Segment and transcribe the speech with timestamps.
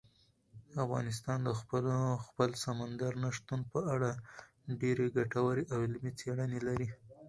[0.85, 1.49] افغانستان د
[2.25, 4.11] خپل سمندر نه شتون په اړه
[4.81, 6.89] ډېرې ګټورې او علمي څېړنې لري.